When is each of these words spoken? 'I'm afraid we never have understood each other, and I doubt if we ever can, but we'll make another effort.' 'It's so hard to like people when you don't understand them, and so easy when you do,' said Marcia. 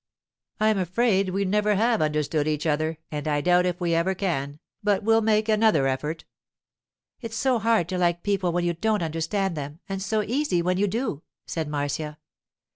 'I'm 0.59 0.79
afraid 0.79 1.29
we 1.29 1.45
never 1.45 1.75
have 1.75 2.01
understood 2.01 2.47
each 2.47 2.65
other, 2.65 2.97
and 3.11 3.27
I 3.27 3.39
doubt 3.39 3.67
if 3.67 3.79
we 3.79 3.93
ever 3.93 4.15
can, 4.15 4.57
but 4.81 5.03
we'll 5.03 5.21
make 5.21 5.47
another 5.47 5.85
effort.' 5.85 6.25
'It's 7.19 7.35
so 7.37 7.59
hard 7.59 7.87
to 7.89 7.99
like 7.99 8.23
people 8.23 8.51
when 8.51 8.65
you 8.65 8.73
don't 8.73 9.03
understand 9.03 9.55
them, 9.55 9.79
and 9.87 10.01
so 10.01 10.23
easy 10.23 10.63
when 10.63 10.79
you 10.79 10.87
do,' 10.87 11.21
said 11.45 11.67
Marcia. 11.67 12.17